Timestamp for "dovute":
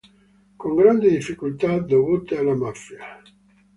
1.79-2.35